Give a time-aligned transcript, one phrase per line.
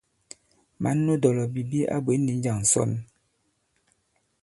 [0.81, 2.91] Mǎn nu dɔ̀lɔ̀bìbi a bwě ndi njâŋ ǹsɔn?